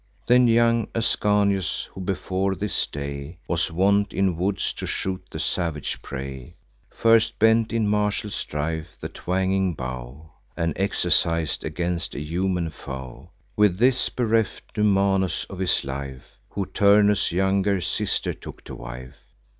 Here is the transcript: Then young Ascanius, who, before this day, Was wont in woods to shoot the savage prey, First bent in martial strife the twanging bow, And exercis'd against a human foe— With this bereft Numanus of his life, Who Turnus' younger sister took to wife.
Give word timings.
Then 0.25 0.47
young 0.47 0.87
Ascanius, 0.95 1.83
who, 1.91 2.01
before 2.01 2.55
this 2.55 2.87
day, 2.87 3.37
Was 3.47 3.71
wont 3.71 4.13
in 4.13 4.35
woods 4.35 4.73
to 4.73 4.87
shoot 4.87 5.23
the 5.29 5.39
savage 5.39 6.01
prey, 6.01 6.55
First 6.89 7.37
bent 7.37 7.71
in 7.71 7.87
martial 7.87 8.31
strife 8.31 8.97
the 8.99 9.09
twanging 9.09 9.75
bow, 9.75 10.31
And 10.57 10.73
exercis'd 10.75 11.63
against 11.63 12.15
a 12.15 12.19
human 12.19 12.71
foe— 12.71 13.29
With 13.55 13.77
this 13.77 14.09
bereft 14.09 14.75
Numanus 14.75 15.45
of 15.51 15.59
his 15.59 15.83
life, 15.83 16.35
Who 16.49 16.65
Turnus' 16.65 17.31
younger 17.31 17.79
sister 17.79 18.33
took 18.33 18.63
to 18.63 18.73
wife. 18.73 19.19